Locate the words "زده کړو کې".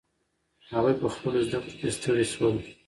1.47-1.89